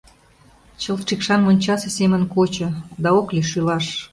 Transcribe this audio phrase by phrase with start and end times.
[0.81, 2.67] Чылт шикшан мончасе семын кочо,
[3.01, 3.85] да ок лий шӱлаш.